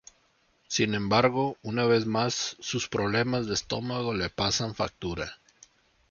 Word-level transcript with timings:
Sin 0.67 0.95
embargo, 0.95 1.57
una 1.61 1.85
vez 1.85 2.07
más 2.07 2.57
sus 2.59 2.89
problemas 2.89 3.45
de 3.45 3.53
estómago 3.53 4.15
le 4.15 4.31
pasan 4.31 4.73
factura. 4.73 5.37